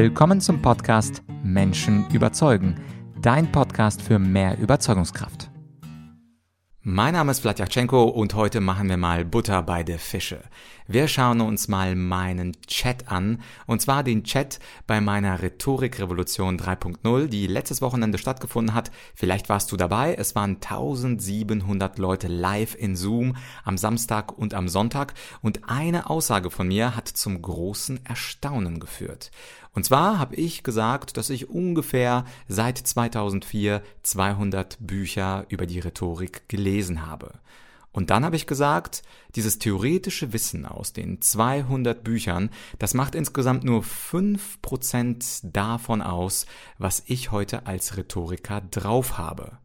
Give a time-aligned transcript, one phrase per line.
[0.00, 2.76] Willkommen zum Podcast Menschen überzeugen,
[3.20, 5.50] dein Podcast für mehr Überzeugungskraft.
[6.82, 10.44] Mein Name ist Vladyachenko und heute machen wir mal Butter bei der Fische.
[10.90, 17.26] Wir schauen uns mal meinen Chat an, und zwar den Chat bei meiner Rhetorikrevolution 3.0,
[17.26, 18.90] die letztes Wochenende stattgefunden hat.
[19.14, 20.14] Vielleicht warst du dabei.
[20.14, 25.12] Es waren 1700 Leute live in Zoom am Samstag und am Sonntag
[25.42, 29.30] und eine Aussage von mir hat zum großen Erstaunen geführt.
[29.74, 36.48] Und zwar habe ich gesagt, dass ich ungefähr seit 2004 200 Bücher über die Rhetorik
[36.48, 37.40] gelesen habe.
[37.92, 39.02] Und dann habe ich gesagt,
[39.34, 46.46] dieses theoretische Wissen aus den 200 Büchern, das macht insgesamt nur 5% davon aus,
[46.78, 49.58] was ich heute als Rhetoriker drauf habe.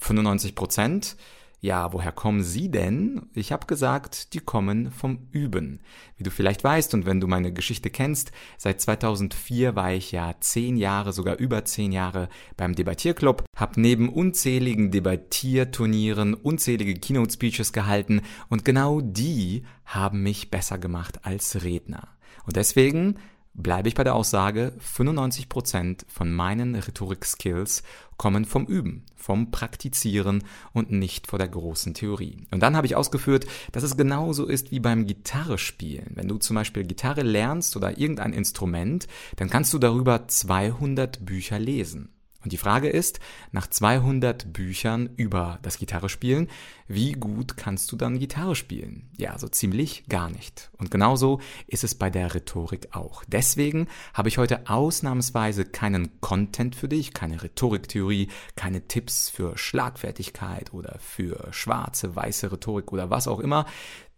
[0.00, 1.16] 95%?
[1.60, 3.30] Ja, woher kommen sie denn?
[3.34, 5.80] Ich habe gesagt, die kommen vom Üben.
[6.16, 10.34] Wie du vielleicht weißt und wenn du meine Geschichte kennst, seit 2004 war ich ja
[10.38, 18.20] zehn Jahre, sogar über zehn Jahre beim Debattierclub, habe neben unzähligen Debattierturnieren unzählige Keynote-Speeches gehalten
[18.48, 22.08] und genau die haben mich besser gemacht als Redner.
[22.44, 23.18] Und deswegen
[23.56, 27.82] bleibe ich bei der Aussage, 95% von meinen Rhetorik-Skills
[28.16, 32.46] kommen vom Üben, vom Praktizieren und nicht vor der großen Theorie.
[32.50, 36.12] Und dann habe ich ausgeführt, dass es genauso ist wie beim Gitarre spielen.
[36.14, 41.58] Wenn du zum Beispiel Gitarre lernst oder irgendein Instrument, dann kannst du darüber 200 Bücher
[41.58, 42.15] lesen.
[42.46, 43.18] Und die Frage ist,
[43.50, 46.46] nach 200 Büchern über das Gitarrespielen,
[46.86, 49.10] wie gut kannst du dann Gitarre spielen?
[49.16, 50.70] Ja, so ziemlich gar nicht.
[50.78, 53.24] Und genauso ist es bei der Rhetorik auch.
[53.26, 60.72] Deswegen habe ich heute ausnahmsweise keinen Content für dich, keine Rhetoriktheorie, keine Tipps für Schlagfertigkeit
[60.72, 63.66] oder für schwarze, weiße Rhetorik oder was auch immer,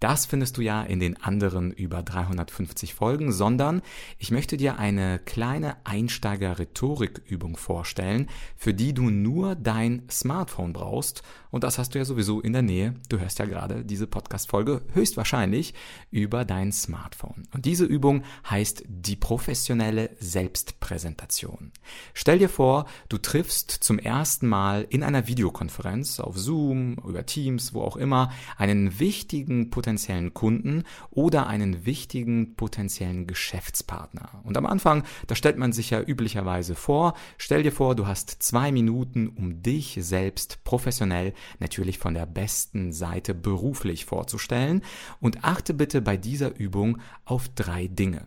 [0.00, 3.82] das findest du ja in den anderen über 350 Folgen, sondern
[4.18, 11.22] ich möchte dir eine kleine Einsteiger-Rhetorik-Übung vorstellen, für die du nur dein Smartphone brauchst.
[11.50, 12.94] Und das hast du ja sowieso in der Nähe.
[13.08, 15.74] Du hörst ja gerade diese Podcast-Folge höchstwahrscheinlich
[16.10, 17.48] über dein Smartphone.
[17.54, 21.72] Und diese Übung heißt die professionelle Selbstpräsentation.
[22.14, 27.74] Stell dir vor, du triffst zum ersten Mal in einer Videokonferenz auf Zoom, über Teams,
[27.74, 34.42] wo auch immer, einen wichtigen potenziellen Kunden oder einen wichtigen potenziellen Geschäftspartner.
[34.44, 38.42] Und am Anfang, da stellt man sich ja üblicherweise vor, stell dir vor, du hast
[38.42, 44.82] zwei Minuten, um dich selbst professionell, natürlich von der besten Seite beruflich vorzustellen
[45.20, 48.26] und achte bitte bei dieser Übung auf drei Dinge.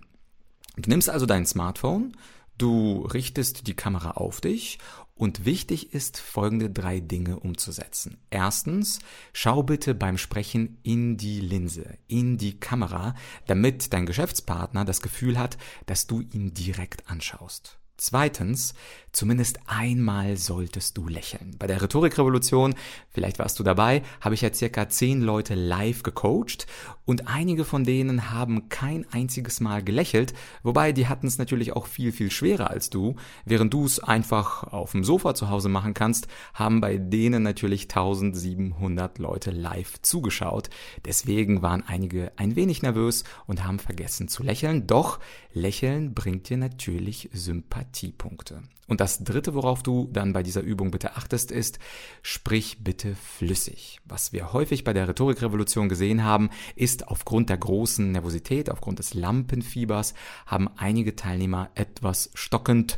[0.77, 2.13] Du nimmst also dein Smartphone,
[2.61, 4.77] Du richtest die Kamera auf dich
[5.15, 8.19] und wichtig ist, folgende drei Dinge umzusetzen.
[8.29, 8.99] Erstens,
[9.33, 13.15] schau bitte beim Sprechen in die Linse, in die Kamera,
[13.47, 15.57] damit dein Geschäftspartner das Gefühl hat,
[15.87, 17.80] dass du ihn direkt anschaust.
[18.03, 18.73] Zweitens,
[19.11, 21.55] zumindest einmal solltest du lächeln.
[21.59, 22.73] Bei der Rhetorikrevolution,
[23.11, 26.65] vielleicht warst du dabei, habe ich ja circa zehn Leute live gecoacht
[27.05, 31.85] und einige von denen haben kein einziges Mal gelächelt, wobei die hatten es natürlich auch
[31.85, 33.17] viel, viel schwerer als du.
[33.45, 37.83] Während du es einfach auf dem Sofa zu Hause machen kannst, haben bei denen natürlich
[37.83, 40.71] 1700 Leute live zugeschaut.
[41.05, 44.87] Deswegen waren einige ein wenig nervös und haben vergessen zu lächeln.
[44.87, 45.19] Doch
[45.53, 47.90] Lächeln bringt dir natürlich Sympathie.
[47.91, 48.63] Sympathiepunkte.
[48.87, 51.79] Und das dritte, worauf du dann bei dieser Übung bitte achtest, ist,
[52.21, 53.99] sprich bitte flüssig.
[54.05, 59.13] Was wir häufig bei der Rhetorikrevolution gesehen haben, ist aufgrund der großen Nervosität, aufgrund des
[59.13, 60.13] Lampenfiebers,
[60.45, 62.97] haben einige Teilnehmer etwas stockend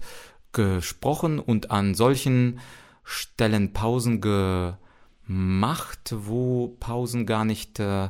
[0.52, 2.60] gesprochen und an solchen
[3.04, 8.10] Stellen Pausen gemacht, wo Pausen gar nicht äh,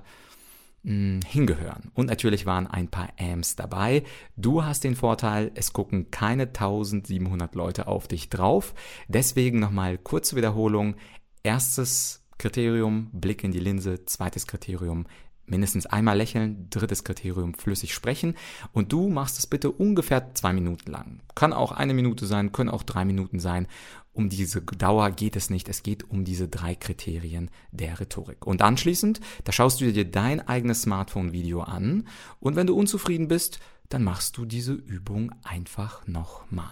[0.83, 1.91] hingehören.
[1.93, 4.03] Und natürlich waren ein paar Ams dabei.
[4.35, 8.73] Du hast den Vorteil, es gucken keine 1700 Leute auf dich drauf.
[9.07, 10.95] Deswegen nochmal kurze Wiederholung.
[11.41, 14.03] Erstes Kriterium, Blick in die Linse.
[14.05, 15.05] Zweites Kriterium,
[15.45, 16.67] mindestens einmal lächeln.
[16.69, 18.35] Drittes Kriterium, flüssig sprechen.
[18.71, 21.21] Und du machst es bitte ungefähr zwei Minuten lang.
[21.35, 23.67] Kann auch eine Minute sein, können auch drei Minuten sein.
[24.13, 25.67] Um diese Dauer geht es nicht.
[25.69, 28.45] Es geht um diese drei Kriterien der Rhetorik.
[28.45, 32.07] Und anschließend, da schaust du dir dein eigenes Smartphone-Video an.
[32.39, 33.59] Und wenn du unzufrieden bist,
[33.89, 36.67] dann machst du diese Übung einfach nochmal.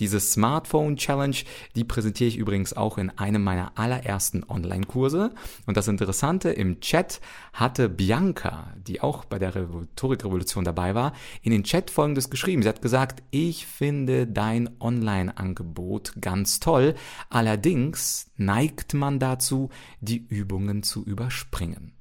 [0.00, 1.36] Diese Smartphone Challenge,
[1.76, 5.30] die präsentiere ich übrigens auch in einem meiner allerersten Online-Kurse.
[5.66, 7.20] Und das Interessante, im Chat
[7.52, 12.62] hatte Bianca, die auch bei der Rhetorikrevolution dabei war, in den Chat folgendes geschrieben.
[12.62, 16.94] Sie hat gesagt, ich finde dein Online-Angebot ganz toll.
[17.30, 19.70] Allerdings neigt man dazu,
[20.00, 21.92] die Übungen zu überspringen.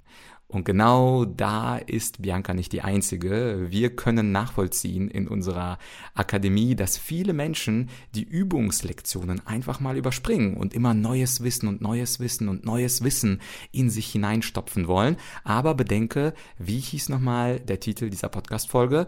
[0.47, 3.67] Und genau da ist Bianca nicht die Einzige.
[3.69, 5.79] Wir können nachvollziehen in unserer
[6.13, 12.19] Akademie, dass viele Menschen die Übungslektionen einfach mal überspringen und immer neues Wissen und neues
[12.19, 13.41] Wissen und neues Wissen
[13.71, 15.17] in sich hineinstopfen wollen.
[15.43, 19.07] Aber bedenke, wie hieß nochmal der Titel dieser Podcast-Folge?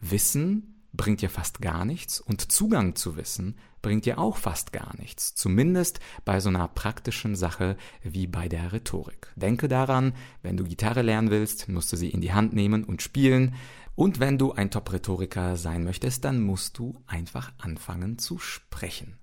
[0.00, 4.96] Wissen bringt dir fast gar nichts und Zugang zu Wissen bringt dir auch fast gar
[4.98, 5.34] nichts.
[5.34, 9.28] Zumindest bei so einer praktischen Sache wie bei der Rhetorik.
[9.36, 10.12] Denke daran,
[10.42, 13.54] wenn du Gitarre lernen willst, musst du sie in die Hand nehmen und spielen.
[13.94, 19.18] Und wenn du ein Top-Rhetoriker sein möchtest, dann musst du einfach anfangen zu sprechen.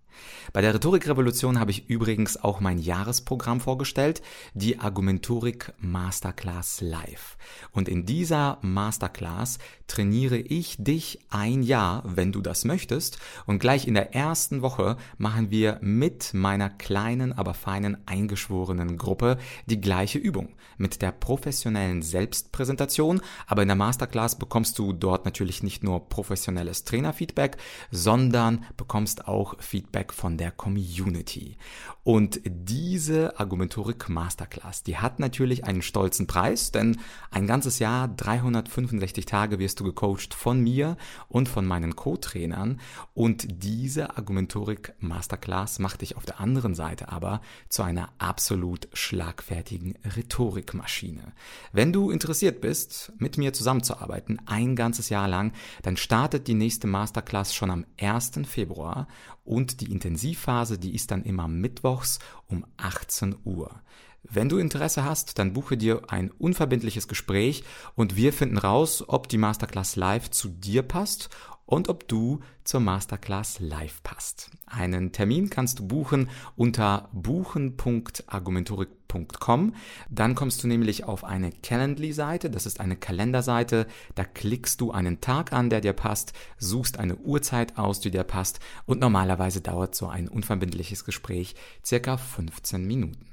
[0.51, 4.21] Bei der Rhetorikrevolution habe ich übrigens auch mein Jahresprogramm vorgestellt,
[4.54, 7.38] die Argumentorik Masterclass Live.
[7.71, 13.19] Und in dieser Masterclass trainiere ich dich ein Jahr, wenn du das möchtest.
[13.45, 19.38] Und gleich in der ersten Woche machen wir mit meiner kleinen, aber feinen eingeschworenen Gruppe
[19.65, 20.50] die gleiche Übung.
[20.77, 23.21] Mit der professionellen Selbstpräsentation.
[23.48, 27.57] Aber in der Masterclass bekommst du dort natürlich nicht nur professionelles Trainerfeedback,
[27.92, 31.58] sondern bekommst auch Feedback von der Community.
[32.04, 36.98] Und diese Argumentorik Masterclass, die hat natürlich einen stolzen Preis, denn
[37.32, 40.98] ein ganzes Jahr, 365 Tage wirst du gecoacht von mir
[41.30, 42.82] und von meinen Co-Trainern.
[43.14, 47.40] Und diese Argumentorik Masterclass macht dich auf der anderen Seite aber
[47.70, 51.34] zu einer absolut schlagfertigen Rhetorikmaschine.
[51.72, 55.54] Wenn du interessiert bist, mit mir zusammenzuarbeiten, ein ganzes Jahr lang,
[55.84, 58.32] dann startet die nächste Masterclass schon am 1.
[58.46, 59.08] Februar
[59.46, 63.81] und die Intensivphase, die ist dann immer mittwochs um 18 Uhr.
[64.24, 67.64] Wenn du Interesse hast, dann buche dir ein unverbindliches Gespräch
[67.96, 71.30] und wir finden raus, ob die Masterclass Live zu dir passt
[71.66, 74.52] und ob du zur Masterclass live passt.
[74.66, 79.74] Einen Termin kannst du buchen unter buchen.argumentorik.com.
[80.10, 83.86] Dann kommst du nämlich auf eine Calendly-Seite, das ist eine Kalenderseite,
[84.16, 88.24] da klickst du einen Tag an, der dir passt, suchst eine Uhrzeit aus, die dir
[88.24, 93.33] passt und normalerweise dauert so ein unverbindliches Gespräch circa 15 Minuten.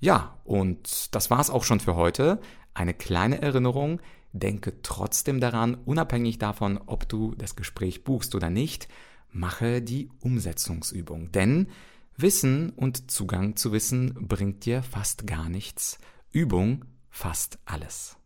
[0.00, 2.40] Ja, und das war's auch schon für heute.
[2.74, 4.00] Eine kleine Erinnerung,
[4.32, 8.88] denke trotzdem daran, unabhängig davon, ob du das Gespräch buchst oder nicht,
[9.30, 11.32] mache die Umsetzungsübung.
[11.32, 11.68] Denn
[12.16, 15.98] Wissen und Zugang zu Wissen bringt dir fast gar nichts.
[16.32, 18.16] Übung fast alles.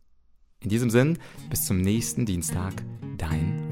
[0.59, 1.19] In diesem Sinn,
[1.49, 2.73] bis zum nächsten Dienstag,
[3.17, 3.69] dein